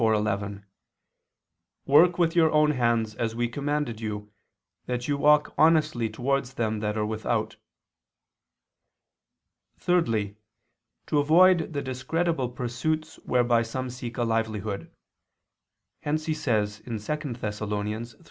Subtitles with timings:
[0.01, 0.63] 4:11):
[1.85, 4.29] "Work with your own hands, as we commanded you, and
[4.87, 7.57] that you walk honestly towards them that are without."
[9.77, 10.37] Thirdly,
[11.05, 14.91] to avoid the discreditable pursuits whereby some seek a livelihood.
[16.01, 16.97] Hence he says (2
[17.35, 18.15] Thess.